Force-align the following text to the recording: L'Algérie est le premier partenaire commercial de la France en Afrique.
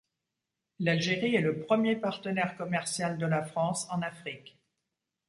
L'Algérie 0.79 1.35
est 1.35 1.41
le 1.41 1.59
premier 1.59 1.95
partenaire 1.95 2.57
commercial 2.57 3.19
de 3.19 3.27
la 3.27 3.43
France 3.43 3.87
en 3.91 4.01
Afrique. 4.01 4.57